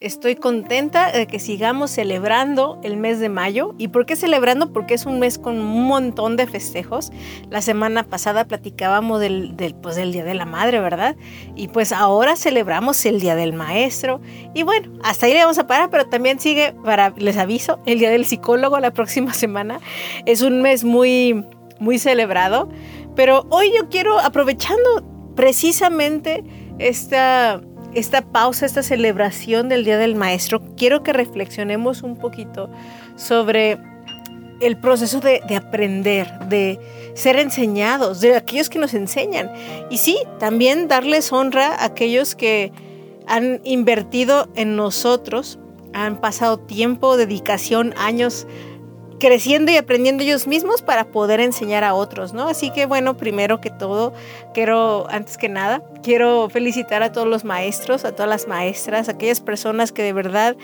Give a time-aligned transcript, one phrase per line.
[0.00, 3.74] Estoy contenta de que sigamos celebrando el mes de mayo.
[3.78, 4.72] ¿Y por qué celebrando?
[4.72, 7.12] Porque es un mes con un montón de festejos.
[7.48, 11.14] La semana pasada platicábamos del, pues, del Día de la Madre, ¿verdad?
[11.54, 14.20] Y pues ahora celebramos el Día del Maestro.
[14.52, 18.00] Y bueno, hasta ahí le vamos a parar, pero también sigue, para, les aviso, el
[18.00, 19.80] Día del Psicólogo la próxima semana.
[20.26, 21.46] Es un mes muy,
[21.78, 22.68] muy celebrado.
[23.14, 26.42] Pero hoy yo quiero, aprovechando precisamente
[26.78, 27.62] esta
[27.94, 32.70] esta pausa, esta celebración del Día del Maestro, quiero que reflexionemos un poquito
[33.16, 33.78] sobre
[34.60, 36.80] el proceso de, aprender, de
[37.14, 39.50] ser enseñados, de aquellos que nos enseñan.
[39.90, 42.72] Y sí, también darles honra a aquellos que
[43.26, 45.58] han invertido en nosotros,
[45.92, 48.46] han pasado tiempo, dedicación, años
[49.24, 52.46] creciendo y aprendiendo ellos mismos para poder enseñar a otros, ¿no?
[52.46, 54.12] Así que bueno, primero que todo,
[54.52, 59.40] quiero, antes que nada, quiero felicitar a todos los maestros, a todas las maestras, aquellas
[59.40, 60.58] personas que de verdad,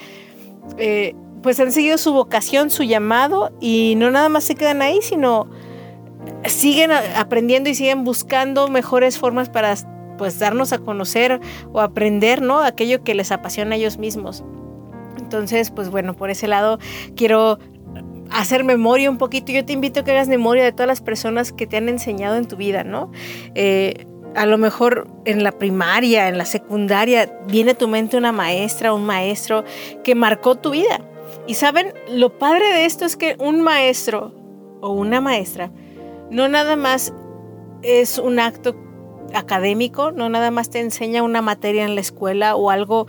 [0.77, 4.99] eh, pues han seguido su vocación, su llamado y no nada más se quedan ahí,
[5.01, 5.49] sino
[6.45, 9.75] siguen aprendiendo y siguen buscando mejores formas para
[10.19, 11.41] pues darnos a conocer
[11.73, 12.61] o aprender, ¿no?
[12.61, 14.45] Aquello que les apasiona a ellos mismos.
[15.17, 16.79] Entonces, pues bueno, por ese lado
[17.17, 17.59] quiero
[18.31, 19.53] hacer memoria un poquito.
[19.53, 22.37] Yo te invito a que hagas memoria de todas las personas que te han enseñado
[22.37, 23.11] en tu vida, ¿no?
[23.55, 28.33] Eh, a lo mejor en la primaria, en la secundaria, viene a tu mente una
[28.33, 29.65] maestra, un maestro
[30.05, 31.01] que marcó tu vida.
[31.47, 34.33] Y saben, lo padre de esto es que un maestro
[34.81, 35.71] o una maestra
[36.31, 37.13] no nada más
[37.83, 38.77] es un acto
[39.35, 43.07] académico, no nada más te enseña una materia en la escuela o algo,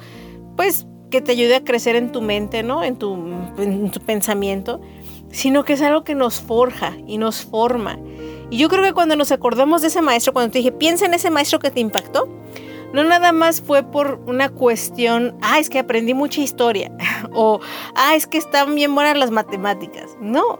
[0.58, 2.84] pues, que te ayude a crecer en tu mente, ¿no?
[2.84, 3.14] En tu,
[3.58, 4.82] en tu pensamiento,
[5.32, 7.98] sino que es algo que nos forja y nos forma.
[8.50, 11.14] Y yo creo que cuando nos acordamos de ese maestro, cuando te dije, piensa en
[11.14, 12.28] ese maestro que te impactó,
[12.94, 16.92] no nada más fue por una cuestión, ah, es que aprendí mucha historia,
[17.34, 17.62] o
[17.96, 20.18] ah, es que están bien buenas las matemáticas.
[20.20, 20.60] No,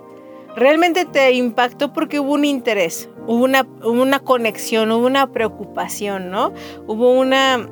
[0.56, 6.54] realmente te impactó porque hubo un interés, hubo una, una conexión, hubo una preocupación, ¿no?
[6.88, 7.70] Hubo una,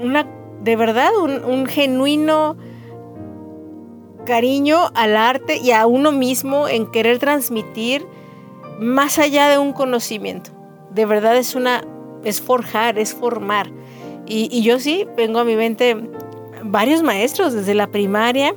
[0.00, 0.28] una
[0.62, 2.56] de verdad, un genuino
[4.24, 8.06] cariño al arte y a uno mismo en querer transmitir
[8.78, 10.50] más allá de un conocimiento.
[10.90, 11.84] De verdad es una,
[12.24, 13.70] es forjar, es formar.
[14.26, 15.96] Y, yo sí, vengo a mi mente
[16.62, 18.54] varios maestros desde la primaria,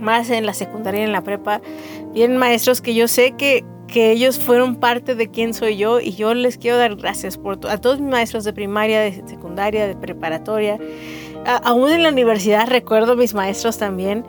[0.00, 1.60] más en la secundaria en la prepa,
[2.12, 6.12] bien maestros que yo sé que, que ellos fueron parte de quién soy yo y
[6.12, 9.96] yo les quiero dar gracias por a todos mis maestros de primaria, de secundaria, de
[9.96, 10.78] preparatoria.
[11.64, 14.24] aún en la universidad recuerdo mis maestros también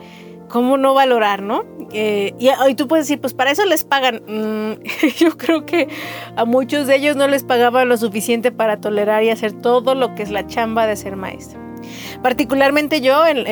[0.50, 1.64] ¿cómo no valorar, no?
[1.94, 4.22] Eh, y, tú puedes decir, pues para eso les pagan.
[4.28, 4.84] Mm,
[5.18, 5.88] yo creo que
[6.36, 10.16] a muchos de ellos no les pagaban lo suficiente para tolerar y hacer todo lo
[10.16, 11.60] que es la chamba de ser maestro.
[12.24, 13.46] Particularmente yo en,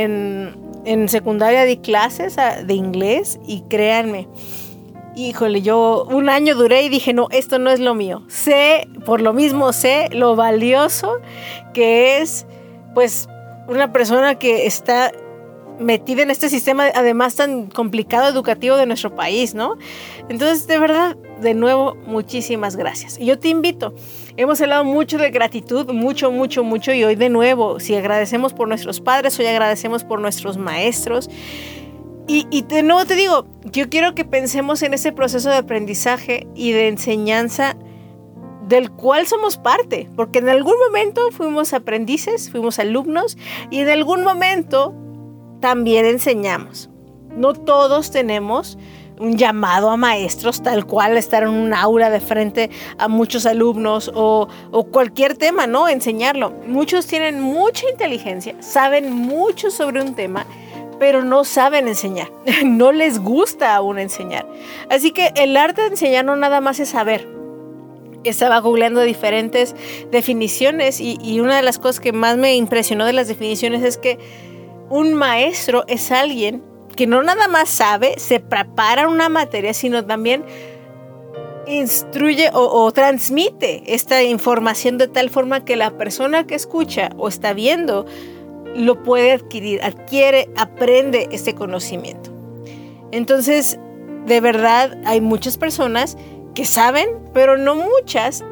[0.85, 4.27] en secundaria di clases ah, de inglés y créanme,
[5.15, 8.23] híjole, yo un año duré y dije, no, esto no es lo mío.
[8.27, 11.19] Sé, por lo mismo sé lo valioso
[11.73, 12.45] que es,
[12.93, 13.29] pues,
[13.67, 15.11] una persona que está
[15.79, 19.77] metida en este sistema, además tan complicado educativo de nuestro país, ¿no?
[20.29, 23.19] Entonces, de verdad, de nuevo, muchísimas gracias.
[23.19, 23.93] Y yo te invito,
[24.37, 28.67] hemos hablado mucho de gratitud, mucho, mucho, mucho, y hoy de nuevo, si agradecemos por
[28.67, 31.29] nuestros padres, hoy agradecemos por nuestros maestros.
[32.27, 36.47] Y, y de nuevo te digo, yo quiero que pensemos en ese proceso de aprendizaje
[36.55, 37.75] y de enseñanza
[38.67, 43.37] del cual somos parte, porque en algún momento fuimos aprendices, fuimos alumnos
[43.69, 44.95] y en algún momento
[45.63, 46.89] también enseñamos.
[47.37, 48.77] No todos tenemos
[49.17, 54.11] un llamado a maestros tal cual estar en un aula de frente a muchos alumnos
[54.13, 54.49] o,
[54.91, 55.87] cualquier tema, ¿no?
[55.87, 56.51] Enseñarlo.
[56.67, 60.45] Muchos tienen mucha inteligencia, saben mucho sobre un tema,
[60.99, 62.29] pero no saben enseñar.
[62.65, 64.45] No les gusta aún enseñar.
[64.89, 67.25] Así que el arte de enseñar no nada más es saber.
[68.25, 69.77] Estaba googleando diferentes
[70.11, 73.97] definiciones y, y una de las cosas que más me impresionó de las definiciones es
[73.97, 74.19] que
[74.93, 76.63] un maestro es alguien
[76.95, 80.45] que no nada más sabe, se prepara una materia, sino también
[81.65, 87.53] instruye o, transmite esta información de tal forma que la persona que escucha o está
[87.53, 88.05] viendo
[88.75, 92.29] lo puede adquirir, adquiere, aprende este conocimiento.
[93.11, 93.79] Entonces,
[94.27, 96.17] de verdad, hay muchas personas
[96.53, 98.45] que saben, pero no muchas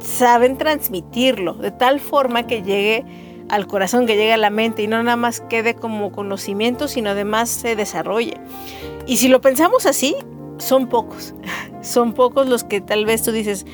[0.00, 4.86] saben transmitirlo de tal forma que llegue al corazón, que llegue a la mente y
[4.86, 8.34] no nada más quede como conocimiento, sino además se desarrolle.
[9.06, 10.14] Y si lo pensamos así,
[10.58, 11.34] son pocos.
[11.82, 13.64] Son pocos los que tal vez tú dices,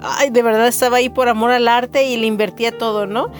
[0.00, 3.30] ay, de verdad estaba ahí por amor al arte y le invertía todo, ¿no?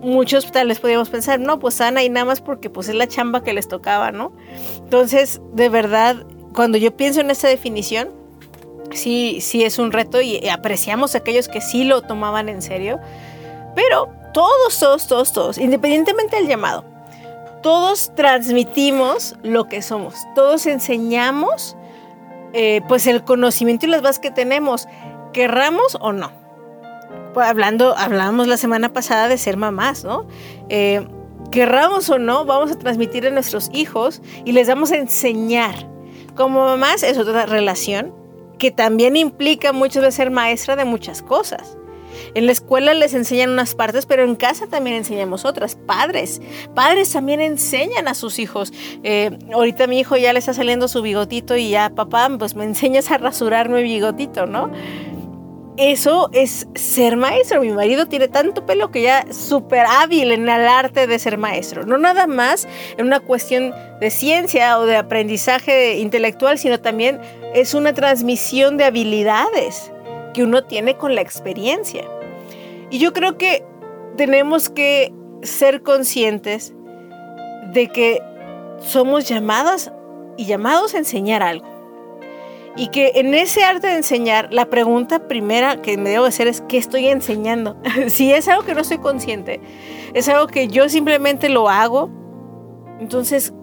[0.00, 3.08] Muchos tal vez podríamos pensar, no, pues Ana y nada más porque pues es la
[3.08, 4.32] chamba que les tocaba, ¿no?
[4.78, 6.24] Entonces, de verdad,
[6.54, 8.10] cuando yo pienso en esta definición,
[8.92, 13.00] sí, sí es un reto y apreciamos a aquellos que sí lo tomaban en serio,
[13.74, 16.84] pero todos, todos, todos, todos, independientemente del llamado,
[17.62, 21.76] todos transmitimos lo que somos, todos enseñamos
[22.52, 24.88] eh, pues el conocimiento y las bases que tenemos,
[25.32, 26.30] querramos o no.
[27.32, 30.26] Pues hablando, hablábamos la semana pasada de ser mamás, ¿no?
[30.68, 31.06] Eh,
[31.50, 35.88] querramos o no, vamos a transmitir a nuestros hijos y les vamos a enseñar.
[36.36, 38.14] Como mamás es otra relación
[38.58, 41.76] que también implica muchas veces ser maestra de muchas cosas.
[42.34, 45.76] En la escuela les enseñan unas partes, pero en casa también enseñamos otras.
[45.76, 46.40] Padres,
[46.74, 48.72] padres también enseñan a sus hijos.
[49.02, 52.64] Eh, ahorita mi hijo ya le está saliendo su bigotito y ya, papá, pues me
[52.64, 54.70] enseñas a rasurarme mi bigotito, ¿no?
[55.78, 57.62] Eso es ser maestro.
[57.62, 61.38] Mi marido tiene tanto pelo que ya es súper hábil en el arte de ser
[61.38, 61.86] maestro.
[61.86, 62.68] No nada más
[62.98, 67.20] en una cuestión de ciencia o de aprendizaje intelectual, sino también
[67.54, 69.90] es una transmisión de habilidades
[70.34, 72.04] que uno tiene con la experiencia.
[72.92, 73.64] Y yo creo que
[74.18, 76.74] tenemos que ser conscientes
[77.72, 78.22] de que
[78.80, 79.90] somos llamadas
[80.36, 81.66] y llamados a enseñar algo.
[82.76, 86.60] Y que en ese arte de enseñar, la pregunta primera que me debo hacer es,
[86.60, 87.78] ¿qué estoy enseñando?
[88.08, 89.62] si es algo que no soy consciente,
[90.12, 92.10] es algo que yo simplemente lo hago,
[93.00, 93.54] entonces,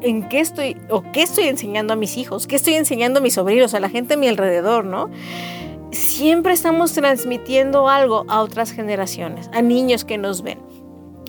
[0.00, 2.46] ¿en qué estoy o qué estoy enseñando a mis hijos?
[2.46, 5.10] ¿Qué estoy enseñando a mis sobrinos, a la gente a mi alrededor, no?
[5.92, 10.58] Siempre estamos transmitiendo algo a otras generaciones, a niños que nos ven.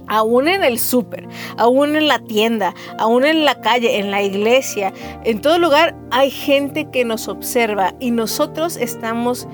[0.07, 1.27] Aún en el súper,
[1.57, 4.93] aún en la tienda, aún en la calle, en la iglesia,
[5.23, 9.47] en todo lugar hay gente que nos observa y nosotros estamos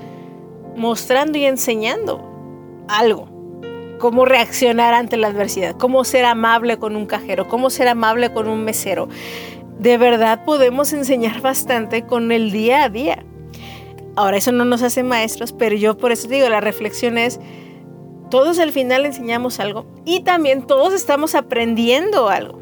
[0.74, 2.24] mostrando y enseñando
[2.88, 3.28] algo.
[4.00, 8.48] Cómo reaccionar ante la adversidad, cómo ser amable con un cajero, cómo ser amable con
[8.48, 9.08] un mesero.
[9.78, 13.24] De verdad podemos enseñar bastante con el día a día.
[14.18, 17.38] Ahora, eso no nos hace maestros, pero yo por eso digo, la reflexión es,
[18.32, 22.60] todos al final enseñamos algo y también todos estamos aprendiendo algo.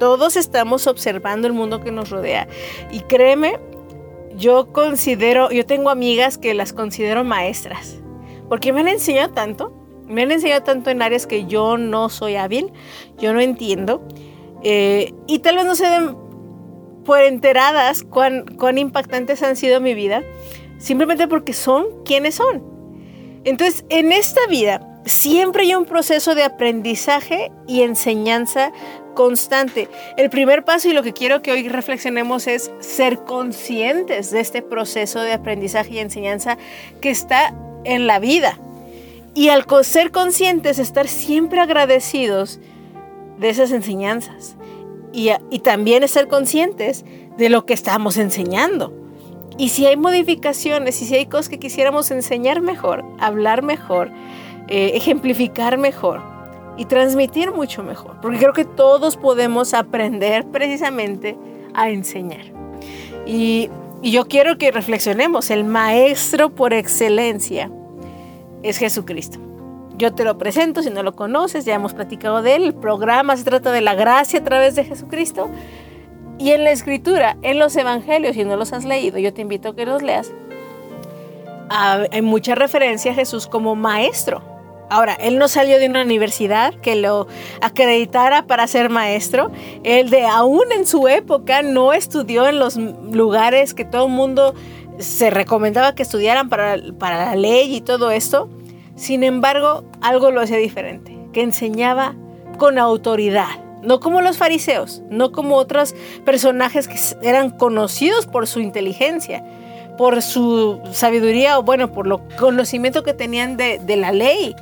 [0.00, 2.48] Todos estamos observando el mundo que nos rodea.
[2.90, 3.60] Y créeme,
[4.36, 8.00] yo considero, yo tengo amigas que las considero maestras,
[8.48, 9.72] porque me han enseñado tanto,
[10.08, 12.72] me han enseñado tanto en áreas que yo no soy hábil,
[13.16, 14.02] yo no entiendo,
[14.64, 16.16] eh, y tal vez no se den
[17.04, 20.24] por enteradas cuán, cuán impactantes han sido mi vida,
[20.78, 22.62] simplemente porque son quienes son.
[23.44, 28.72] Entonces, en esta vida siempre hay un proceso de aprendizaje y enseñanza
[29.14, 29.88] constante.
[30.16, 34.62] El primer paso y lo que quiero que hoy reflexionemos es ser conscientes de este
[34.62, 36.58] proceso de aprendizaje y enseñanza
[37.00, 38.58] que está en la vida.
[39.34, 42.58] Y al ser conscientes, estar siempre agradecidos
[43.38, 44.56] de esas enseñanzas.
[45.12, 45.30] Y,
[45.60, 47.04] también ser conscientes
[47.38, 48.92] de lo que estamos enseñando.
[49.58, 54.10] Y si hay modificaciones y si hay cosas que quisiéramos enseñar mejor, hablar mejor,
[54.68, 56.20] eh, ejemplificar mejor
[56.76, 61.36] y transmitir mucho mejor, porque creo que todos podemos aprender precisamente
[61.72, 62.44] a enseñar.
[63.24, 63.70] Y,
[64.02, 67.70] y yo quiero que reflexionemos, el maestro por excelencia
[68.62, 69.38] es Jesucristo.
[69.96, 72.64] Yo te lo presento, si no lo conoces, ya hemos platicado de él.
[72.64, 75.48] El programa se trata de la gracia a través de Jesucristo.
[76.38, 79.70] Y en la escritura, en los evangelios, si no los has leído, yo te invito
[79.70, 80.32] a que los leas,
[81.68, 84.42] hay mucha referencia a Jesús como maestro.
[84.88, 87.26] Ahora, él no salió de una universidad que lo
[87.60, 89.50] acreditara para ser maestro.
[89.82, 94.54] Él de aún en su época no estudió en los lugares que todo el mundo
[94.98, 98.48] se recomendaba que estudiaran para, para la ley y todo esto.
[98.94, 102.14] Sin embargo, algo lo hacía diferente, que enseñaba
[102.56, 108.60] con autoridad no como los fariseos, no como otros personajes que eran conocidos por su
[108.60, 109.44] inteligencia,
[109.96, 114.54] por su sabiduría o bueno, por lo conocimiento que tenían de, la ley.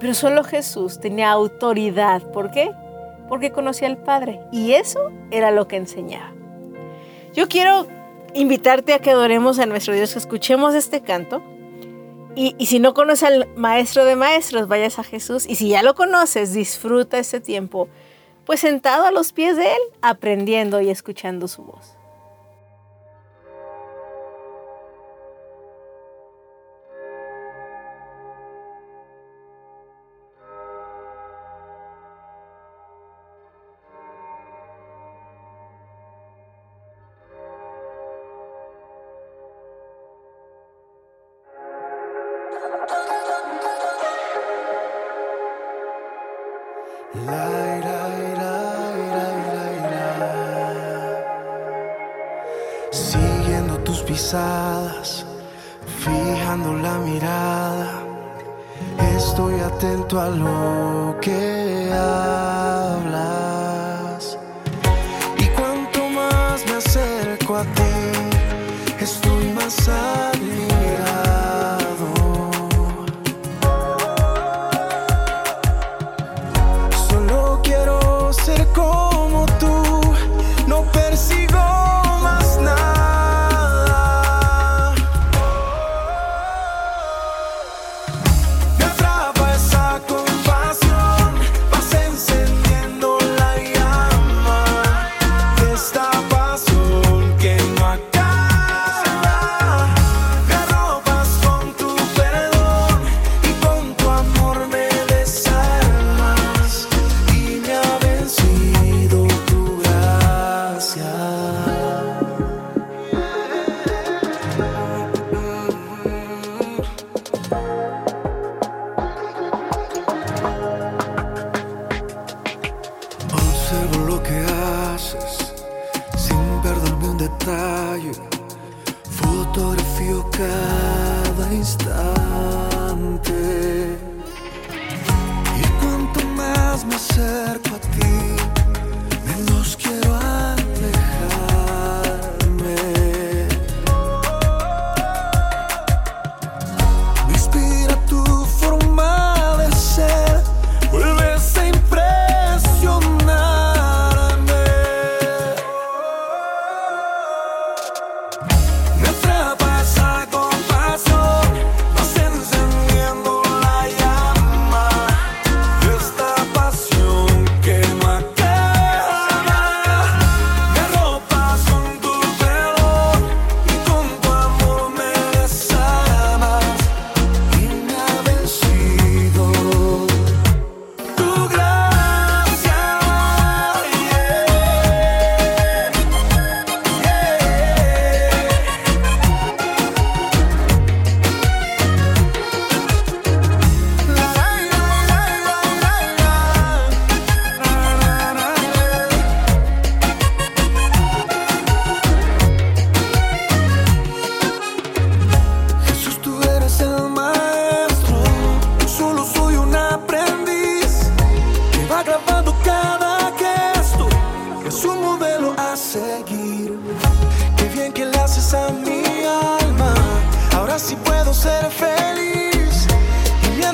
[0.00, 2.22] Pero solo Jesús tenía autoridad.
[2.22, 2.70] ¿Por qué?
[3.28, 6.32] Porque conocía al Padre y eso era lo que enseñaba.
[7.34, 7.86] Yo quiero
[8.34, 11.42] invitarte a que adoremos a nuestro Dios, que escuchemos este canto.
[12.34, 15.46] Y, y, si no conoces al Maestro de Maestros, vayas a Jesús.
[15.48, 17.88] Y si ya lo conoces, disfruta este tiempo
[18.46, 21.95] pues sentado a los pies de Él, aprendiendo y escuchando su voz.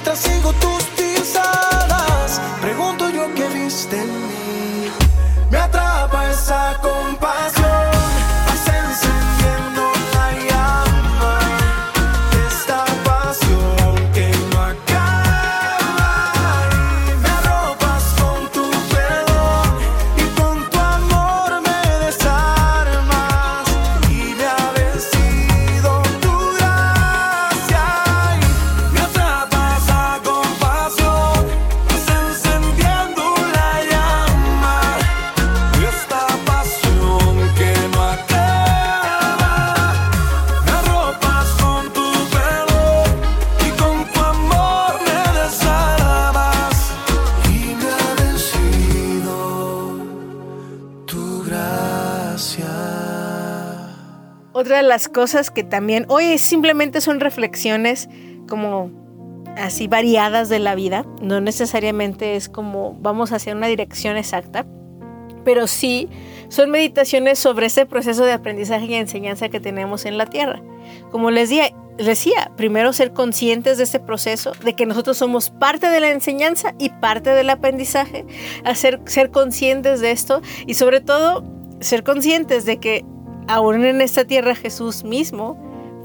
[0.04, 0.91] Mientras sigo tus
[54.92, 58.10] las cosas que también hoy simplemente son reflexiones
[58.46, 58.90] como
[59.56, 64.66] así variadas de la vida, no necesariamente es como vamos hacia una dirección exacta,
[65.46, 66.10] pero sí
[66.50, 70.62] son meditaciones sobre ese proceso de aprendizaje y enseñanza que tenemos en la tierra.
[71.10, 71.48] Como les
[71.96, 76.74] decía, primero ser conscientes de ese proceso, de que nosotros somos parte de la enseñanza
[76.78, 78.26] y parte del aprendizaje,
[78.66, 81.44] hacer, ser conscientes de esto y sobre todo
[81.80, 83.06] ser conscientes de que
[83.48, 85.56] aún en esta tierra Jesús mismo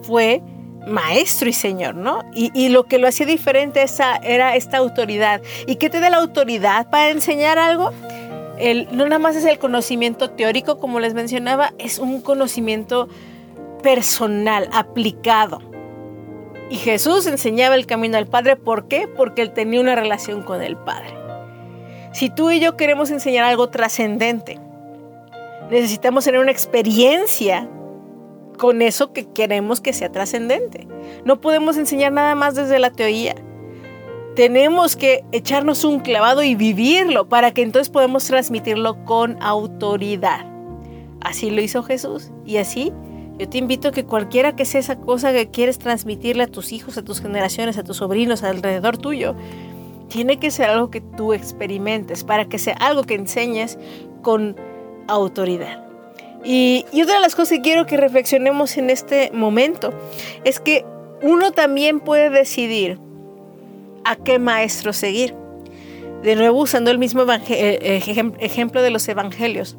[0.04, 0.42] fue
[0.88, 2.24] maestro y señor, ¿no?
[2.34, 5.42] Y, lo que lo hacía diferente esa, era esta autoridad.
[5.68, 7.92] ¿Y qué te da la autoridad para enseñar algo?
[8.58, 13.08] El, no nada más es el conocimiento teórico, como les mencionaba, es un conocimiento
[13.84, 15.62] personal, aplicado.
[16.70, 19.08] Y Jesús enseñaba el camino al Padre, ¿por qué?
[19.08, 21.14] Porque él tenía una relación con el Padre.
[22.14, 24.60] Si tú y yo queremos enseñar algo trascendente,
[25.70, 27.70] necesitamos tener una experiencia
[28.58, 30.88] con eso que queremos que sea trascendente.
[31.26, 33.36] No podemos enseñar nada más desde la teoría.
[34.36, 40.46] Tenemos que echarnos un clavado y vivirlo para que entonces podamos transmitirlo con autoridad.
[41.22, 42.94] Así lo hizo Jesús y así
[43.40, 46.72] Yo te invito a que cualquiera que sea esa cosa que quieres transmitirle a tus
[46.72, 49.36] hijos, a tus generaciones, a tus sobrinos, alrededor tuyo,
[50.08, 53.78] tiene que ser algo que tú experimentes, para que sea algo que enseñes
[54.24, 54.56] con
[55.08, 55.84] autoridad.
[56.44, 59.94] Y, y otra de las cosas que quiero que reflexionemos en este momento
[60.44, 60.86] es que
[61.22, 63.00] uno también puede decidir
[64.06, 65.36] a qué maestro seguir.
[66.24, 69.78] De nuevo, usando el mismo eh, eh, ejemplo de los evangelios.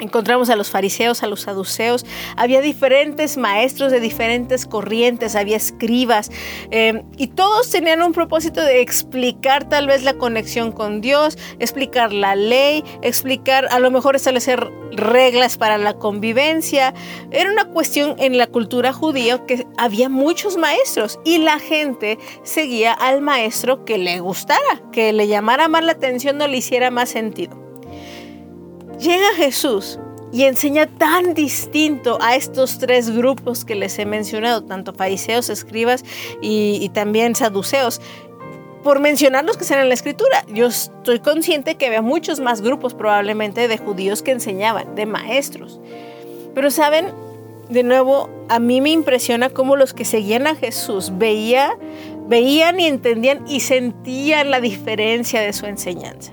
[0.00, 2.06] Encontramos a los fariseos, a los saduceos.
[2.36, 6.30] Había diferentes maestros de diferentes corrientes, había escribas.
[6.70, 12.12] Em, y todos tenían un propósito de explicar tal vez la conexión con Dios, explicar
[12.12, 16.94] la ley, explicar, a lo mejor establecer reglas para la convivencia.
[17.30, 22.92] Era una cuestión en la cultura judía que había muchos maestros y la gente seguía
[22.92, 27.10] al maestro que le gustara, que le llamara más la atención o le hiciera más
[27.10, 27.69] sentido.
[29.00, 29.98] Llega Jesús
[30.30, 36.04] y enseña tan distinto a estos tres grupos que les he mencionado, tanto fariseos, escribas
[36.42, 38.02] y, también saduceos.
[38.84, 42.60] Por mencionar los que están en la escritura, yo estoy consciente que había muchos más
[42.60, 45.80] grupos probablemente de judíos que enseñaban, de maestros.
[46.54, 47.06] Pero saben,
[47.70, 51.76] de nuevo, a mí me impresiona cómo los que seguían a Jesús veía,
[52.28, 56.32] veían y entendían y sentían la diferencia de su enseñanza.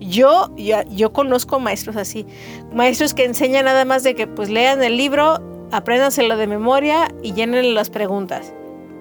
[0.00, 2.26] Yo, yo, conozco maestros así,
[2.72, 5.40] maestros que enseñan nada más de que pues lean el libro,
[5.72, 8.52] apréndanselo de memoria y llenen las preguntas.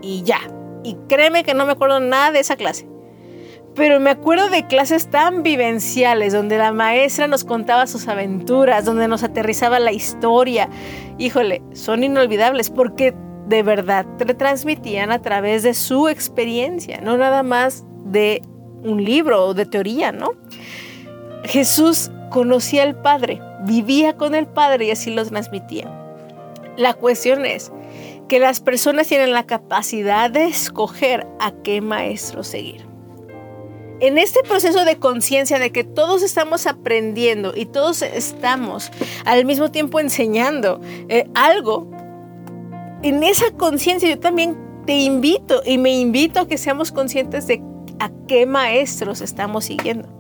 [0.02, 0.40] Y ya.
[0.84, 2.88] Y créeme que no me acuerdo nada de esa clase.
[3.76, 9.08] Pero me acuerdo de clases tan vivenciales donde la maestra nos contaba sus aventuras, donde
[9.08, 10.70] nos aterrizaba la historia.
[11.18, 13.14] Híjole, son inolvidables porque
[13.48, 14.06] de verdad
[14.38, 18.42] transmitían a través de su experiencia, no nada más de
[18.84, 20.32] un libro o de teoría, ¿no?
[21.50, 25.92] Jesús conocía al Padre, vivía con el Padre y así lo transmitía.
[26.78, 27.72] La cuestión es
[28.28, 32.86] que las personas tienen la capacidad de escoger a qué maestro seguir.
[34.00, 38.92] En este proceso de conciencia de que todos estamos aprendiendo y todos estamos
[39.26, 41.90] al mismo tiempo enseñando eh, algo,
[43.02, 47.60] en esa conciencia yo también te invito y me invito a que seamos conscientes de
[48.00, 50.19] a qué maestros estamos siguiendo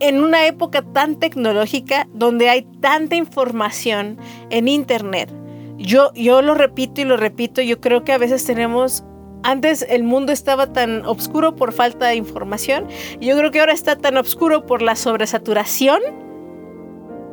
[0.00, 4.18] en una época tan tecnológica donde hay tanta información
[4.50, 5.32] en Internet.
[5.78, 9.04] Yo, yo lo repito y lo repito, yo creo que a veces tenemos
[9.42, 12.88] antes el mundo estaba tan oscuro por falta de información.
[13.20, 16.00] Yo creo que ahora está tan oscuro por la sobresaturación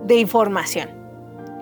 [0.05, 0.89] de información.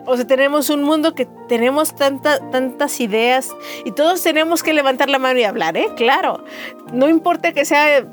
[0.06, 5.20] O sea, tenemos un mundo que tenemos tantas ideas y todos tenemos que levantar la
[5.20, 5.88] mano y hablar, ¿eh?
[5.96, 6.44] Claro.
[6.92, 8.06] No importa que sea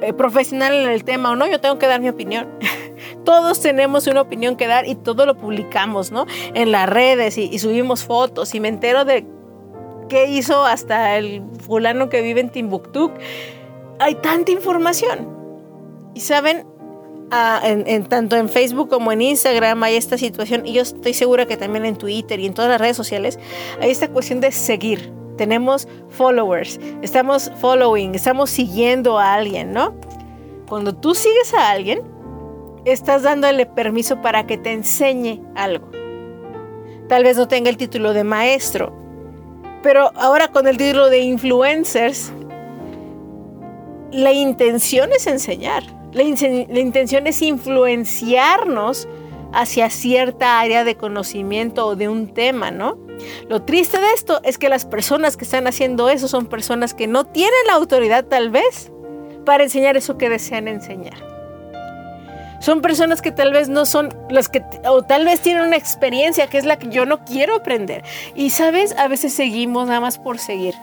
[0.00, 2.48] eh, profesional en el tema o no, yo tengo que dar mi opinión.
[3.24, 6.26] Todos tenemos una opinión que dar y todo lo publicamos, ¿no?
[6.54, 9.26] En las redes y, subimos fotos y me entero de
[10.08, 13.12] qué hizo hasta el fulano que vive en Timbuktu.
[13.98, 15.36] Hay tanta información.
[16.14, 16.66] Y saben,
[17.30, 21.46] ah, en, tanto en Facebook como en Instagram hay esta situación y yo estoy segura
[21.46, 23.38] que también en Twitter y en todas las redes sociales
[23.80, 29.94] hay esta cuestión de seguir tenemos followers, estamos following, estamos siguiendo a alguien, ¿no?
[30.68, 32.02] Cuando tú sigues a alguien,
[32.84, 35.90] estás dándole permiso para que te enseñe algo.
[37.08, 38.92] Tal vez no tenga el título de maestro,
[39.82, 42.32] pero ahora con el título de influencers,
[44.12, 49.08] la intención es enseñar, la, intención es influenciarnos
[49.52, 53.07] hacia cierta área de conocimiento o de un tema, ¿no?
[53.48, 57.06] Lo triste de esto es que las personas que están haciendo eso son personas que
[57.06, 58.90] no tienen la autoridad tal vez
[59.44, 61.28] para enseñar eso que desean enseñar.
[62.60, 66.48] Son personas que tal vez no son las que, o tal vez tienen una experiencia
[66.48, 68.02] que es la que yo no quiero aprender.
[68.34, 70.74] Y sabes, a veces seguimos nada más por seguir.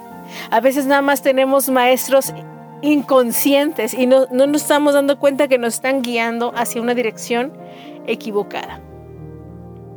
[0.51, 2.33] A veces nada más tenemos maestros
[2.81, 7.51] inconscientes y no, no nos estamos dando cuenta que nos están guiando hacia una dirección
[8.07, 8.79] equivocada.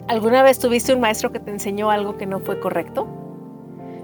[0.09, 3.07] ¿Alguna vez tuviste un maestro que te enseñó algo que no fue correcto?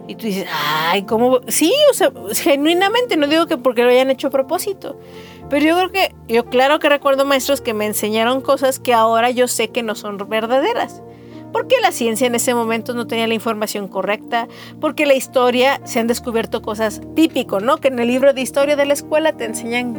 [0.06, 1.40] Y tú dices, ay, ¿cómo?
[1.48, 4.98] Sí, o sea, genuinamente, no digo que porque lo hayan hecho a propósito.
[5.48, 9.30] Pero yo creo que, yo claro que recuerdo maestros que me enseñaron cosas que ahora
[9.30, 11.02] yo sé que no son verdaderas
[11.54, 14.48] porque la ciencia en ese momento no tenía la información correcta,
[14.80, 17.76] porque la historia se han descubierto cosas típico, ¿no?
[17.76, 19.94] Que en el libro de historia de la escuela te enseñan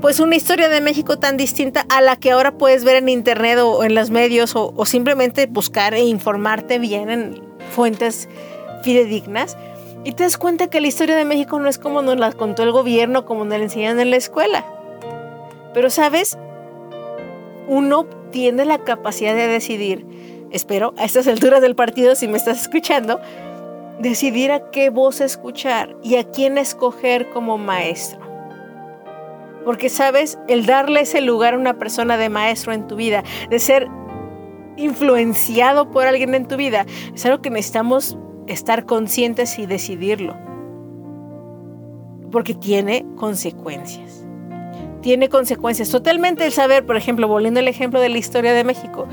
[0.00, 3.58] pues una historia de México tan distinta a la que ahora puedes ver en internet
[3.58, 7.42] o en los medios o, o simplemente buscar e informarte bien en
[7.72, 8.28] fuentes
[8.84, 9.56] fidedignas.
[10.04, 12.62] Y te das cuenta que la historia de México no es como nos la contó
[12.62, 14.64] el gobierno, como nos la enseñan en la escuela.
[15.74, 16.38] Pero sabes,
[17.66, 20.06] uno tiene la capacidad de decidir
[20.50, 23.20] espero, a estas alturas del partido, si me estás escuchando,
[24.00, 28.20] decidir a qué voz escuchar y a quién escoger como maestro.
[29.64, 33.58] Porque sabes, el darle ese lugar a una persona de maestro en tu vida, de
[33.58, 33.88] ser
[34.76, 40.36] influenciado por alguien en tu vida, es algo que necesitamos estar conscientes y decidirlo.
[42.32, 44.24] Porque tiene consecuencias.
[45.02, 45.90] Tiene consecuencias.
[45.90, 49.08] Totalmente el saber, por ejemplo, volviendo al ejemplo de la historia de México,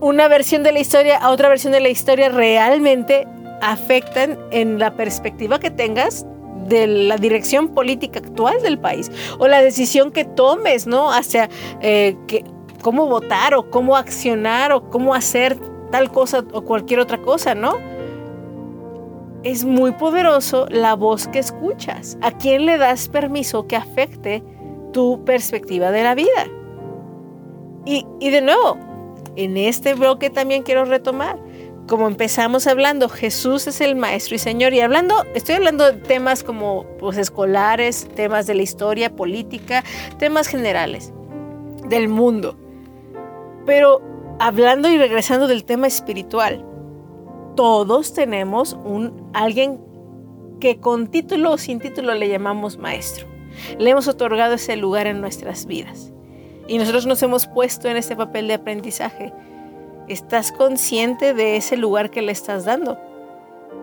[0.00, 3.26] una versión de la historia a otra versión de la historia realmente
[3.60, 6.26] afectan en la perspectiva que tengas
[6.66, 11.12] de la dirección política actual del país o la decisión que tomes, ¿no?
[11.12, 11.48] Hacia
[11.80, 12.44] eh, que,
[12.82, 15.58] cómo votar o cómo accionar o cómo hacer
[15.90, 17.76] tal cosa o cualquier otra cosa, ¿no?
[19.42, 22.18] Es muy poderoso la voz que escuchas.
[22.20, 24.42] ¿A quién le das permiso que afecte
[24.92, 26.46] tu perspectiva de la vida?
[27.86, 28.76] Y, y de nuevo,
[29.44, 31.38] en este bloque también quiero retomar
[31.88, 34.74] como empezamos hablando, Jesús es el maestro y Señor.
[34.74, 39.82] Y hablando, estoy hablando de temas como pues, escolares, temas de la historia, política,
[40.18, 41.12] temas generales
[41.88, 42.56] del mundo.
[43.64, 44.02] Pero
[44.38, 46.64] hablando y regresando del tema espiritual,
[47.56, 49.80] todos tenemos un alguien
[50.60, 53.26] que con título o sin título le llamamos maestro.
[53.78, 56.12] Le hemos otorgado ese lugar en nuestras vidas.
[56.68, 59.32] Y nosotros nos hemos puesto en ese papel de aprendizaje
[60.08, 62.98] estás consciente de ese lugar que le estás dando.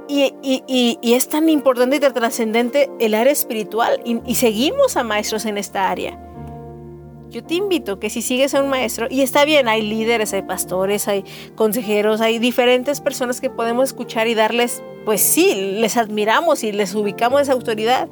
[0.07, 0.33] Y,
[1.01, 5.89] es tan importante y tan trascendente el área espiritual y, seguimos a maestros en esta
[5.89, 6.21] área.
[7.29, 10.43] Yo te invito que si sigues a un maestro, y está bien, hay líderes, hay
[10.43, 16.63] pastores, hay consejeros, hay diferentes personas que podemos escuchar y darles, pues sí, les admiramos
[16.63, 18.07] y les ubicamos esa autoridad,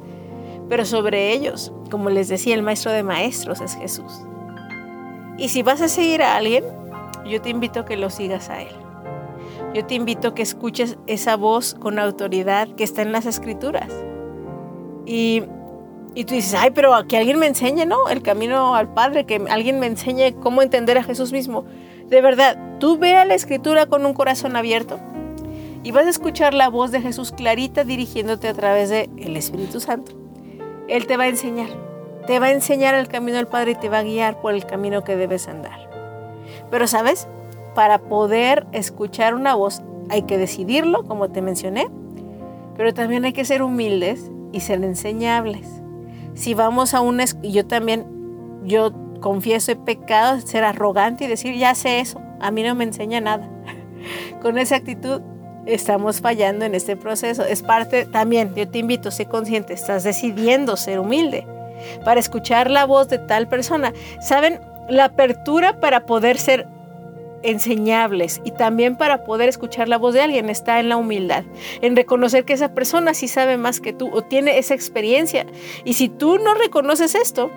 [0.68, 4.24] pero sobre ellos, como les decía, el maestro de maestros es Jesús.
[5.36, 6.64] Y si vas a seguir a alguien,
[7.26, 8.74] yo te invito a que lo sigas a Él.
[9.74, 13.88] Yo te invito a que escuches esa voz con autoridad que está en las escrituras.
[15.06, 15.42] Y,
[16.14, 18.08] y tú dices, ay, pero que alguien me enseñe, ¿no?
[18.08, 21.64] El camino al Padre, que alguien me enseñe cómo entender a Jesús mismo.
[22.08, 25.00] De verdad, tú ve a la escritura con un corazón abierto
[25.82, 29.80] y vas a escuchar la voz de Jesús clarita dirigiéndote a través del el Espíritu
[29.80, 30.12] Santo.
[30.88, 31.68] Él te va a enseñar,
[32.26, 34.64] te va a enseñar el camino al Padre y te va a guiar por el
[34.64, 35.88] camino que debes andar.
[36.70, 37.28] Pero sabes,
[37.74, 41.88] para poder escuchar una voz hay que decidirlo, como te mencioné,
[42.76, 45.68] pero también hay que ser humildes y ser enseñables.
[46.34, 47.20] Si vamos a un...
[47.42, 48.06] Yo también,
[48.64, 52.84] yo confieso he pecado, ser arrogante y decir, ya sé eso, a mí no me
[52.84, 53.48] enseña nada.
[54.42, 55.22] Con esa actitud
[55.66, 57.44] estamos fallando en este proceso.
[57.44, 61.46] Es parte también, yo te invito, sé consciente, estás decidiendo ser humilde
[62.04, 63.92] para escuchar la voz de tal persona.
[64.20, 64.60] ¿Saben?
[64.88, 66.66] la apertura para poder ser
[67.42, 71.44] enseñables y también para poder escuchar la voz de alguien está en la humildad,
[71.82, 75.46] en reconocer que esa persona sí sabe más que tú o tiene esa experiencia.
[75.84, 77.50] Y si tú no reconoces esto,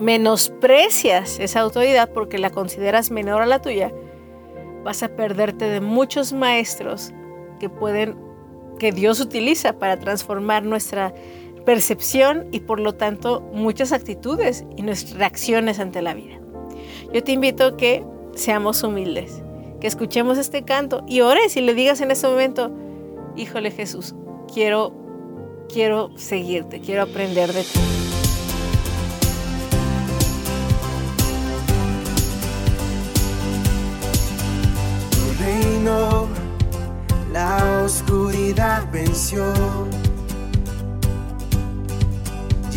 [0.00, 3.92] menosprecias esa autoridad porque la consideras menor a la tuya,
[4.82, 7.12] vas a perderte de muchos maestros
[7.60, 8.16] que pueden
[8.78, 11.14] que Dios utiliza para transformar nuestra
[11.64, 16.40] percepción y por lo tanto muchas actitudes y nuestras reacciones ante la vida.
[17.12, 19.42] Yo te invito a que seamos humildes,
[19.80, 22.72] que escuchemos este canto y ores y le digas en ese momento,
[23.36, 24.14] híjole Jesús,
[24.52, 24.94] quiero,
[25.72, 28.11] quiero seguirte, quiero aprender de ti.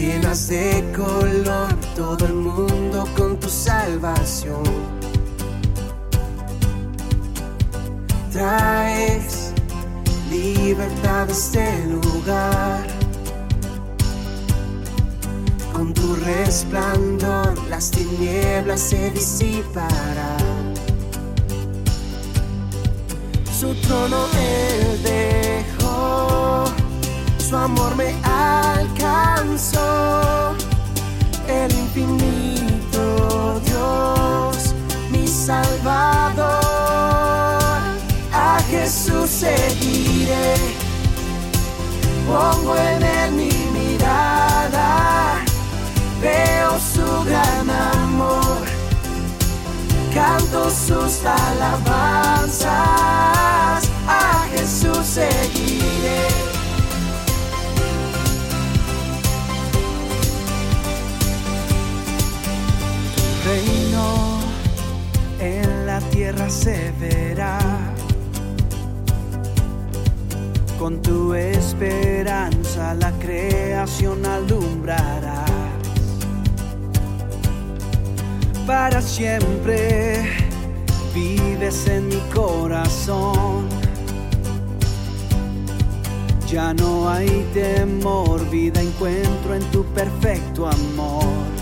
[0.06, 4.63] Llenas de color todo el mundo con tu salvación.
[8.32, 9.52] Traes
[10.30, 12.86] libertad a este lugar.
[15.74, 20.74] Con tu resplandor las tinieblas se disiparán.
[23.60, 25.75] Su trono él dejó
[27.50, 29.80] su amor me alcanzó.
[31.48, 34.74] El infinito Dios,
[35.12, 36.56] mi Salvador.
[38.34, 40.56] A Jesús seguiré,
[42.28, 45.44] pongo en él mi mirada,
[46.22, 48.66] veo su gran amor,
[50.14, 52.66] canto sus alabanzas.
[54.08, 56.55] A Jesús seguiré.
[65.96, 67.58] La tierra se verá.
[70.78, 75.50] Con tu esperanza la creación alumbrarás.
[78.68, 80.30] Para siempre
[81.14, 83.70] vives en mi corazón.
[86.52, 91.55] Ya no hay temor, vida encuentro en tu perfecto amor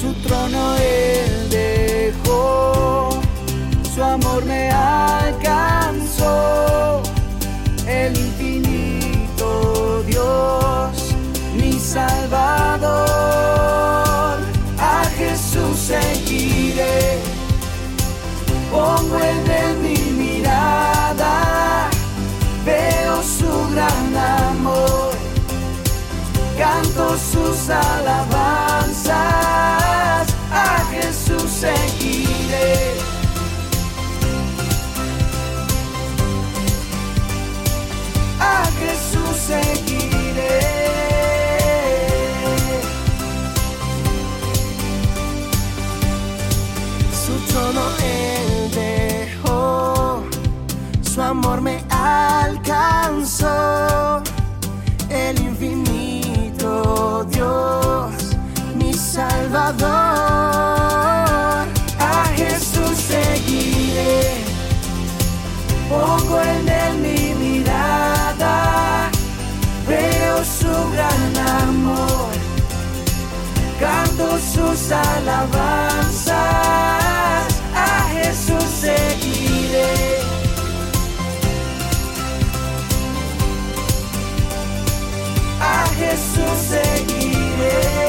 [0.00, 3.10] su trono él dejó,
[3.92, 6.32] su amor me alcanzó,
[7.84, 11.14] el infinito Dios,
[11.56, 13.08] mi Salvador,
[14.78, 17.18] a Jesús seguiré,
[18.70, 21.90] pongo en mi mirada,
[22.64, 25.10] veo su gran amor,
[26.56, 29.77] canto sus alabanzas
[47.28, 50.24] Su trono él dejó,
[51.02, 53.52] su amor me alcanzó,
[55.10, 58.36] el infinito Dios,
[58.74, 60.38] mi Salvador.
[65.88, 69.10] pongo en él mi mirada,
[69.86, 72.30] veo su gran amor,
[73.80, 76.38] canto sus alabanzas,
[85.98, 88.08] Jesús seguiré.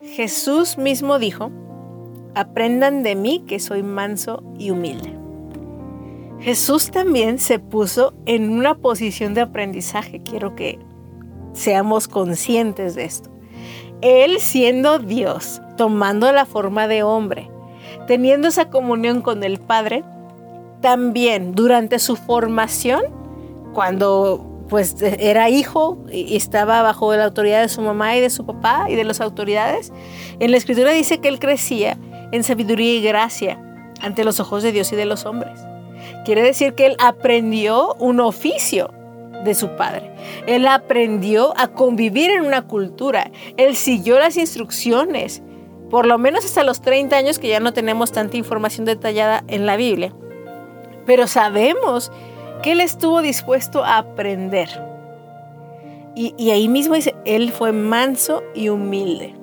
[0.00, 1.50] Jesús mismo dijo,
[2.34, 5.12] aprendan de mí que soy manso y humilde.
[6.40, 10.22] Jesús también se puso en una posición de aprendizaje.
[10.22, 10.78] Quiero que
[11.52, 13.33] seamos conscientes de esto.
[14.04, 17.50] Él siendo Dios, tomando la forma de hombre,
[18.06, 20.04] teniendo esa comunión con el Padre,
[20.82, 23.02] también durante su formación,
[23.72, 28.44] cuando pues era hijo y estaba bajo la autoridad de su mamá y de su
[28.44, 29.92] papá y de las autoridades.
[30.38, 31.98] En la escritura dice que él crecía
[32.32, 33.58] en sabiduría y gracia
[34.00, 35.60] ante los ojos de Dios y de los hombres.
[36.24, 38.92] Quiere decir que él aprendió un oficio
[39.44, 40.10] de su padre.
[40.46, 43.30] Él aprendió a convivir en una cultura.
[43.56, 45.42] Él siguió las instrucciones,
[45.90, 49.66] por lo menos hasta los 30 años que ya no tenemos tanta información detallada en
[49.66, 50.12] la Biblia.
[51.06, 52.10] Pero sabemos
[52.62, 54.68] que él estuvo dispuesto a aprender.
[56.16, 59.34] Y, ahí mismo dice, él fue manso y humilde.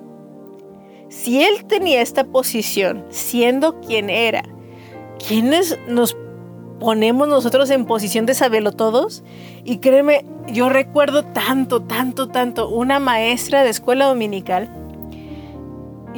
[1.10, 4.42] Si él tenía esta posición, siendo quien era,
[5.26, 6.16] ¿quiénes nos
[6.82, 9.22] ponemos nosotros en posición de saberlo todos?
[9.62, 14.68] Y créeme, yo recuerdo tanto, tanto, tanto, una maestra de escuela dominical.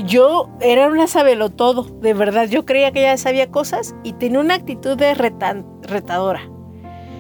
[0.07, 2.48] Yo era una sabelo todo, de verdad.
[2.48, 6.40] Yo creía que ella sabía cosas y tenía una actitud de retadora.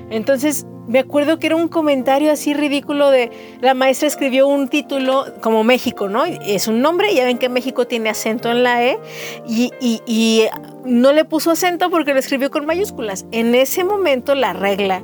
[0.08, 5.24] Entonces, me acuerdo que era un comentario así ridículo de la maestra escribió un título
[5.40, 6.24] como México, ¿no?
[6.24, 8.98] Es un nombre, ya ven que México tiene acento en la E
[9.46, 10.44] y,
[10.84, 13.24] no le puso acento porque lo escribió con mayúsculas.
[13.32, 15.02] En ese momento la regla,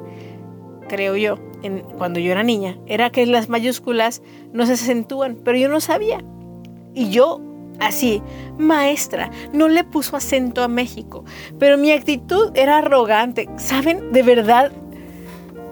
[0.88, 1.38] creo yo,
[1.96, 6.22] cuando yo era niña, era que las mayúsculas no se acentúan, pero yo no sabía.
[6.92, 7.40] Y yo
[7.78, 8.22] así,
[8.58, 11.24] maestra, no le puso acento a México,
[11.58, 13.48] pero mi actitud era arrogante.
[13.56, 14.12] ¿Saben?
[14.12, 14.70] De verdad,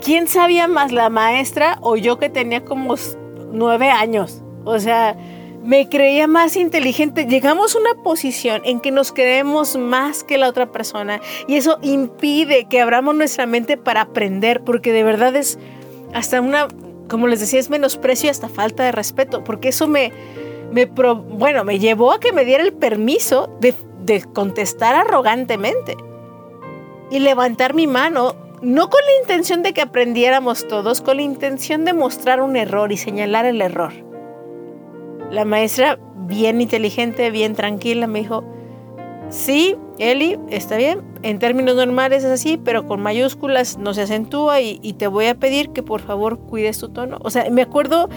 [0.02, 2.94] ¿quién sabía más, la maestra o yo que tenía como
[3.52, 4.42] nueve años?
[4.64, 5.16] O sea,
[5.62, 7.26] me creía más inteligente.
[7.26, 11.78] Llegamos a una posición en que nos creemos más que la otra persona y eso
[11.82, 15.58] impide que abramos nuestra mente para aprender, porque de verdad es
[16.14, 16.68] hasta una,
[17.08, 20.12] como les decía, es menosprecio y hasta falta de respeto, porque eso me,
[20.72, 25.96] me bueno, me llevó a que me diera el permiso de, de contestar arrogantemente
[27.10, 31.84] y levantar mi mano no con la intención de que aprendiéramos todos, con la intención
[31.84, 33.92] de mostrar un error y señalar el error.
[35.30, 38.44] La maestra, bien inteligente, bien tranquila, me dijo,
[39.30, 44.60] sí, Eli, está bien, en términos normales es así, pero con mayúsculas no se acentúa
[44.60, 47.18] y, te voy a pedir que por favor cuides tu tono.
[47.22, 48.08] O sea, me acuerdo,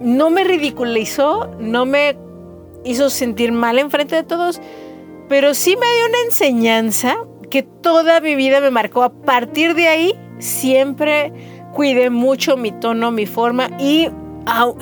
[0.00, 2.16] no me ridiculizó, no me
[2.84, 4.60] hizo sentir mal enfrente de todos,
[5.28, 7.16] pero sí me dio una enseñanza
[7.54, 9.04] que toda mi vida me marcó.
[9.04, 11.32] A partir de ahí, siempre
[11.72, 14.08] cuidé mucho mi tono, mi forma y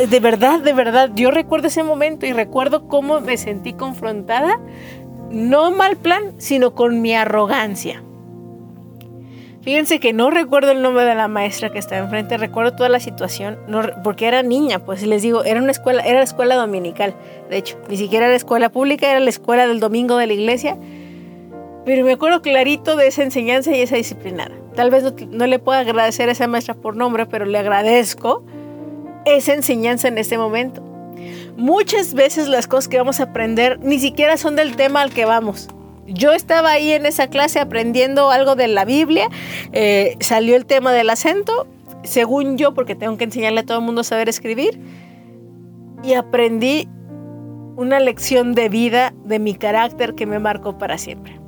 [0.08, 4.58] de verdad, de verdad, yo recuerdo ese momento y recuerdo cómo me sentí confrontada,
[5.30, 8.02] no mal plan, sino con mi arrogancia.
[9.60, 13.00] Fíjense que no recuerdo el nombre de la maestra que estaba enfrente, recuerdo toda la
[13.00, 13.58] situación,
[14.02, 17.14] porque era niña, pues les digo, era una escuela, era la escuela dominical,
[17.50, 20.32] de hecho, ni siquiera era la escuela pública, era la escuela del domingo de la
[20.32, 20.78] iglesia,
[21.84, 24.54] pero me acuerdo clarito de esa enseñanza y esa disciplinada.
[24.74, 28.44] Tal vez no, le pueda agradecer a esa maestra por nombre, pero le agradezco
[29.24, 30.82] esa enseñanza en este momento.
[31.56, 35.24] Muchas veces las cosas que vamos a aprender ni siquiera son del tema al que
[35.24, 35.68] vamos.
[36.06, 39.28] Yo estaba ahí en esa clase aprendiendo algo de la Biblia,
[39.72, 41.66] eh, salió el tema del acento,
[42.02, 44.80] según yo, porque tengo que enseñarle a todo el mundo a saber escribir,
[46.02, 46.88] y aprendí
[47.76, 51.41] una lección de vida de mi carácter que me marcó para siempre.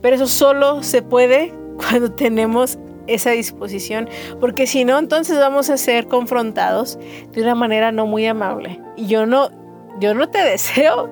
[0.00, 4.08] Pero eso solo se puede cuando tenemos esa disposición,
[4.38, 6.98] porque si no, entonces vamos a ser confrontados
[7.32, 8.80] de una manera no muy amable.
[8.96, 9.50] Y yo no,
[9.98, 11.10] yo no te deseo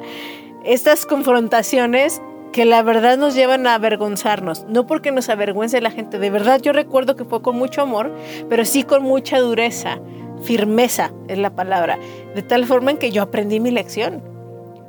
[0.64, 2.22] estas confrontaciones
[2.52, 6.60] que la verdad nos llevan a avergonzarnos, no porque nos avergüence la gente, de verdad
[6.60, 8.14] yo recuerdo que fue con mucho amor,
[8.48, 9.98] pero sí con mucha dureza,
[10.42, 11.98] firmeza es la palabra,
[12.34, 14.22] de tal forma en que yo aprendí mi lección.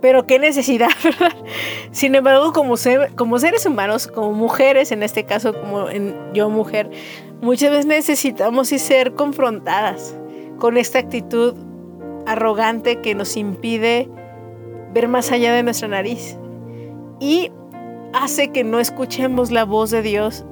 [0.02, 1.36] Pero qué necesidad, ¿verdad?
[1.92, 5.88] Sin embargo, como, seres humanos, como mujeres, en este caso como
[6.34, 6.90] yo mujer,
[7.42, 10.16] muchas veces necesitamos ser confrontadas
[10.58, 11.56] con esta actitud
[12.26, 14.10] arrogante que nos impide
[14.94, 16.38] ver más allá de nuestra nariz
[17.20, 17.52] y
[18.14, 20.46] hace que no escuchemos la voz de Dios.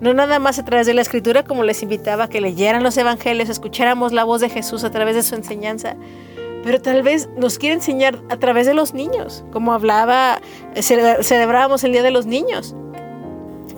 [0.00, 3.48] No nada más a través de la escritura, como les invitaba que leyeran los evangelios,
[3.48, 5.96] escucháramos la voz de Jesús a través de su enseñanza,
[6.62, 10.40] pero tal vez nos quiere enseñar a través de los niños, como hablaba,
[10.80, 12.74] celebrábamos el Día de los Niños.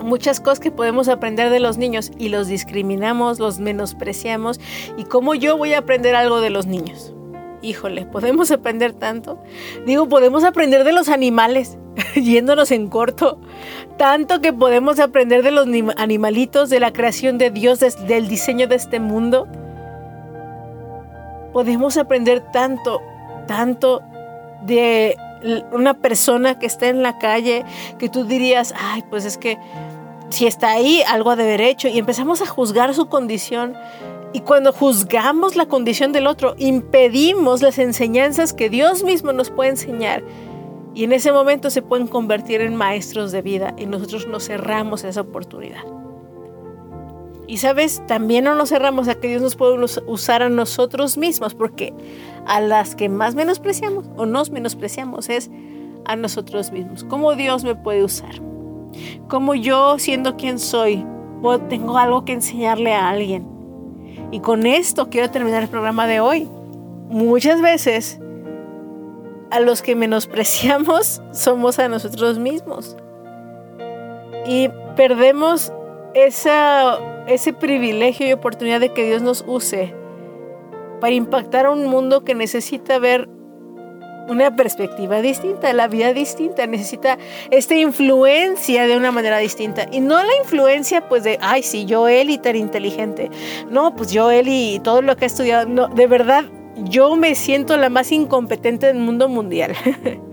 [0.03, 4.59] Muchas cosas que podemos aprender de los niños y los discriminamos, los menospreciamos.
[4.97, 7.13] ¿Y cómo yo voy a aprender algo de los niños?
[7.61, 9.39] Híjole, podemos aprender tanto.
[9.85, 11.77] Digo, podemos aprender de los animales,
[12.15, 13.39] yéndonos en corto.
[13.99, 18.77] Tanto que podemos aprender de los animalitos, de la creación de Dios, del diseño de
[18.77, 19.47] este mundo
[21.53, 23.01] podemos aprender tanto,
[23.47, 24.03] tanto
[24.63, 25.17] de
[25.73, 27.65] una persona que está en la calle
[27.99, 29.59] que tú dirías, ay, pues es que
[30.29, 33.75] si está ahí, algo ha de derecho y empezamos a juzgar su condición.
[34.33, 39.71] Y cuando juzgamos la condición del otro, impedimos las enseñanzas que Dios mismo nos puede
[39.71, 40.23] enseñar.
[40.95, 45.03] Y en ese momento se pueden convertir en maestros de vida y nosotros nos cerramos
[45.05, 45.83] esa oportunidad.
[47.51, 51.53] Y sabes, también no nos cerramos a que Dios nos puede usar a nosotros mismos,
[51.53, 51.93] porque
[52.47, 55.51] a las que más menospreciamos o nos menospreciamos es
[56.05, 57.03] a nosotros mismos.
[57.03, 58.41] ¿Cómo Dios me puede usar?
[59.27, 61.05] ¿Cómo yo, siendo quien soy,
[61.69, 63.49] tengo algo que enseñarle a alguien?
[64.31, 66.49] Y con esto quiero terminar el programa de hoy.
[67.09, 68.21] Muchas veces
[69.51, 72.97] a los que menospreciamos somos a nosotros mismos.
[74.47, 75.73] Y perdemos
[76.15, 79.95] esa ese privilegio y oportunidad de que Dios nos use
[81.01, 83.29] para impactar a un mundo que necesita ver
[84.29, 87.19] una perspectiva distinta, la vida distinta, necesita
[87.51, 89.89] esta influencia de una manera distinta.
[89.91, 93.31] Y no la influencia pues de, ay, sí, yo, y tan inteligente.
[93.71, 95.69] No, pues yo, él y todo lo que ha estudiado.
[95.69, 96.45] No, de verdad,
[96.77, 99.75] yo me siento la más incompetente del mundo mundial.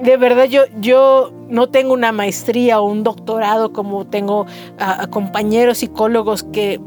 [0.00, 4.46] de verdad yo, yo no tengo una maestría o un doctorado como tengo
[4.78, 6.80] a, compañeros psicólogos que,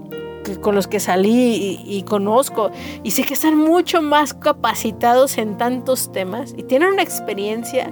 [0.61, 2.71] con los que salí y, conozco
[3.03, 7.91] y sé que están mucho más capacitados en tantos temas y tienen una experiencia.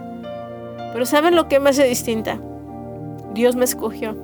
[0.94, 2.40] Pero ¿saben lo que me hace distinta?
[3.34, 4.16] Dios me escogió.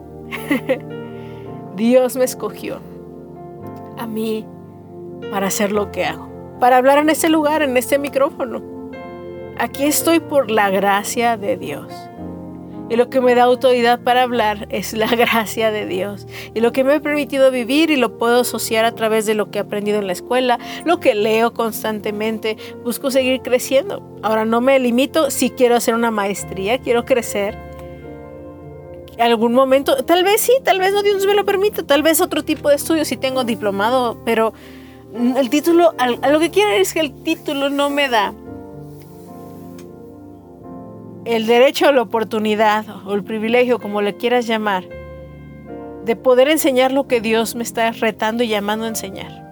[1.75, 2.79] Dios me escogió
[3.97, 4.45] a mí
[5.29, 6.27] para hacer lo que hago,
[6.59, 8.74] para hablar en este lugar, en este micrófono
[9.57, 11.87] Aquí estoy por la gracia de Dios.
[12.89, 16.27] Y lo que me da autoridad para hablar es la gracia de Dios.
[16.53, 19.49] Y lo que me ha permitido vivir y lo puedo asociar a través de lo
[19.49, 24.03] que he aprendido en la escuela, lo que leo constantemente, busco seguir creciendo.
[24.21, 27.57] Ahora no me limito si quiero hacer una maestría, quiero crecer.
[29.17, 32.43] Algún momento, tal vez sí, tal vez no Dios me lo permita, tal vez otro
[32.43, 34.53] tipo de estudio si tengo diplomado, pero
[35.37, 35.93] el título,
[36.29, 38.33] lo que quiero es que el título no me da
[41.25, 44.87] el derecho a la oportunidad o el privilegio, como le quieras llamar,
[46.05, 49.43] de poder enseñar lo que Dios me está retando y llamando a enseñar.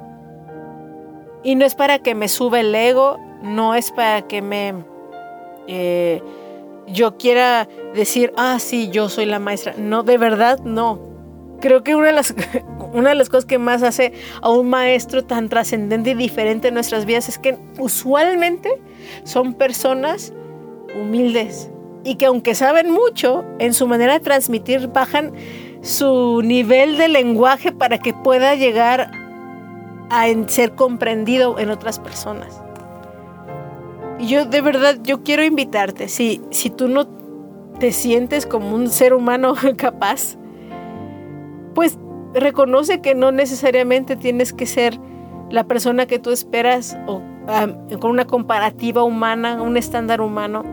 [1.43, 4.75] Y no es para que me suba el ego, no es para que me,
[5.67, 6.21] eh,
[6.87, 9.73] yo quiera decir, ah, sí, yo soy la maestra.
[9.77, 10.99] No, de verdad, no.
[11.59, 12.35] Creo que una de las,
[12.93, 16.75] una de las cosas que más hace a un maestro tan trascendente y diferente en
[16.75, 18.69] nuestras vidas es que usualmente
[19.23, 20.33] son personas
[20.99, 21.69] humildes
[22.03, 25.33] y que aunque saben mucho, en su manera de transmitir bajan
[25.81, 29.11] su nivel de lenguaje para que pueda llegar
[30.09, 32.61] a ser comprendido en otras personas.
[34.19, 37.07] Y yo de verdad, yo quiero invitarte, si, si tú no
[37.79, 40.37] te sientes como un ser humano capaz,
[41.73, 41.97] pues
[42.33, 44.99] reconoce que no necesariamente tienes que ser
[45.49, 47.21] la persona que tú esperas o
[47.99, 50.63] con una comparativa humana, un estándar humano.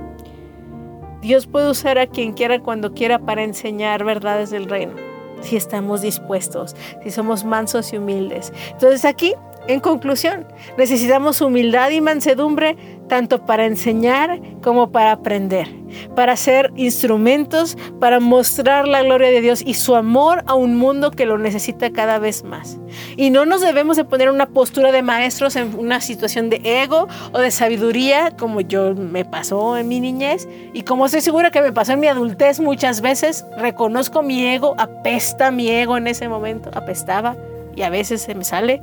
[1.20, 4.94] Dios puede usar a quien quiera cuando quiera para enseñar verdades del reino,
[5.42, 8.52] si estamos dispuestos, si somos mansos y humildes.
[8.72, 9.34] Entonces aquí
[9.66, 10.46] en conclusión,
[10.78, 12.76] necesitamos humildad y mansedumbre
[13.10, 15.68] tanto para enseñar como para aprender,
[16.14, 21.10] para ser instrumentos, para mostrar la gloria de Dios y su amor a un mundo
[21.10, 22.78] que lo necesita cada vez más.
[23.16, 27.08] Y no nos debemos de poner una postura de maestros en una situación de ego
[27.32, 31.60] o de sabiduría como yo me pasó en mi niñez y como estoy segura que
[31.60, 36.28] me pasó en mi adultez muchas veces, reconozco mi ego, apesta mi ego en ese
[36.28, 37.36] momento, apestaba
[37.74, 38.80] y a veces se me sale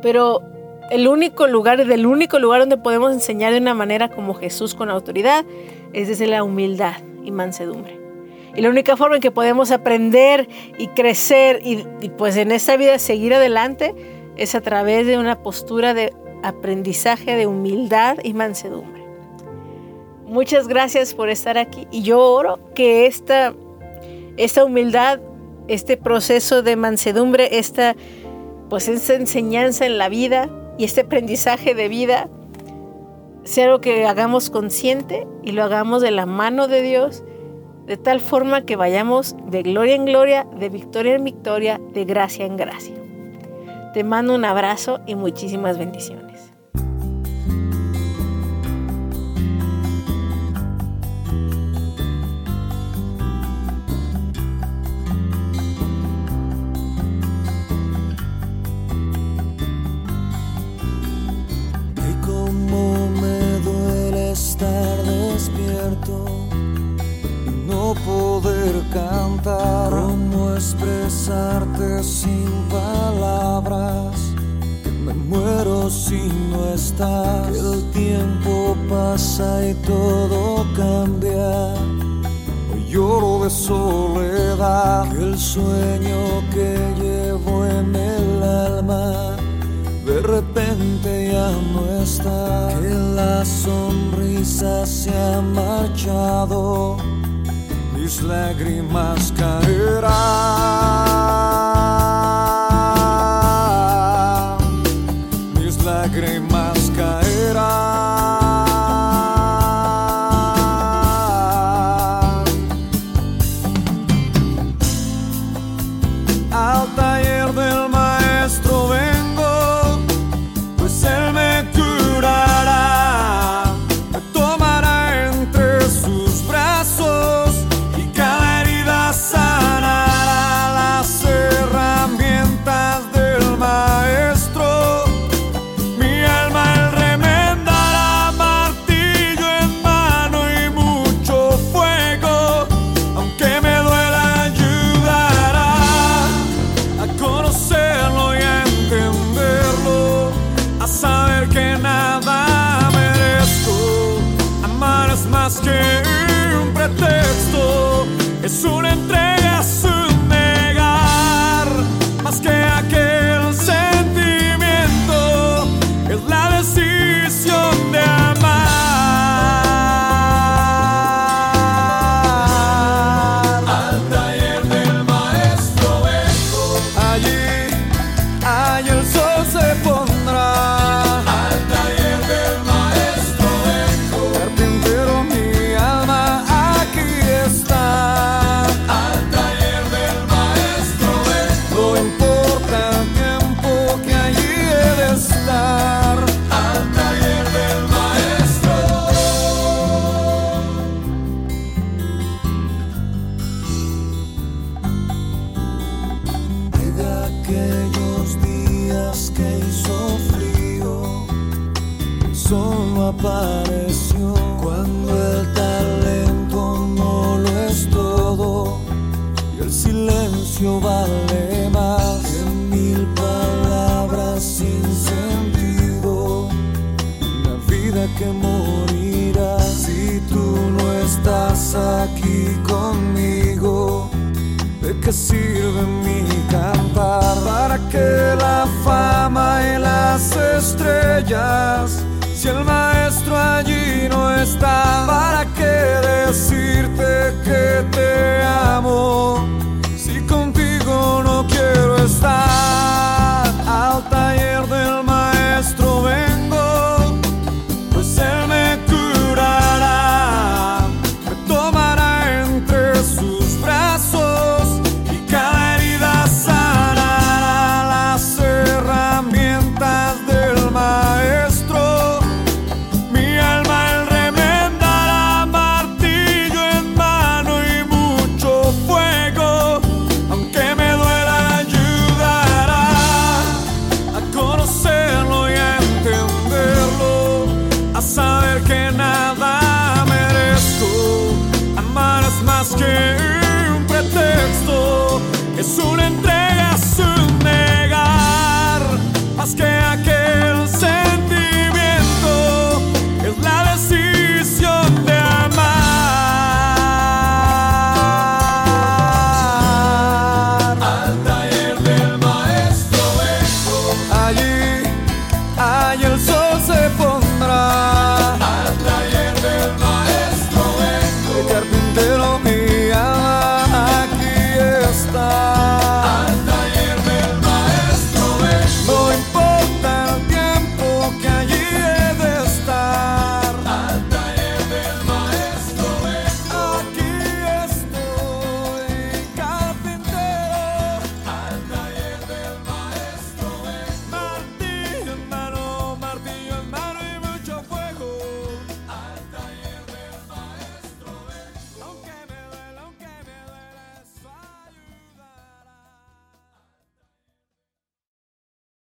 [0.00, 0.42] pero
[0.90, 4.90] el único lugar, del único lugar donde podemos enseñar de una manera como Jesús con
[4.90, 5.44] autoridad,
[5.92, 7.98] es desde la humildad y mansedumbre.
[8.54, 12.76] Y la única forma en que podemos aprender y crecer y, y pues en esta
[12.76, 13.94] vida seguir adelante
[14.36, 16.12] es a través de una postura de
[16.42, 19.04] aprendizaje, de humildad y mansedumbre.
[20.26, 23.54] Muchas gracias por estar aquí y yo oro que esta,
[24.36, 25.20] esta humildad,
[25.68, 27.94] este proceso de mansedumbre, esta
[28.68, 32.28] pues esa enseñanza en la vida y este aprendizaje de vida
[33.44, 37.24] sea algo que hagamos consciente y lo hagamos de la mano de Dios,
[37.86, 42.46] de tal forma que vayamos de gloria en gloria, de victoria en victoria, de gracia
[42.46, 42.94] en gracia.
[43.94, 46.27] Te mando un abrazo y muchísimas bendiciones.
[76.98, 77.52] Estás.
[77.52, 81.74] Que el tiempo pasa y todo cambia.
[82.72, 85.10] Hoy lloro de soledad.
[85.10, 89.36] Que el sueño que llevo en el alma.
[90.04, 96.96] De repente ya no está, que la sonrisa se ha marchado
[98.08, 100.08] mis lágrimas caerán,